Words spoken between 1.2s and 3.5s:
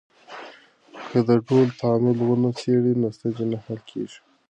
د ډلو تعامل ونه څېړې، ستونزې